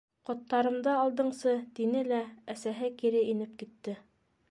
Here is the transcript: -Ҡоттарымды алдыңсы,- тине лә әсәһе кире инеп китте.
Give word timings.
-Ҡоттарымды 0.27 0.95
алдыңсы,- 1.01 1.53
тине 1.81 2.03
лә 2.09 2.25
әсәһе 2.57 2.93
кире 3.03 3.25
инеп 3.35 3.57
китте. 3.63 4.01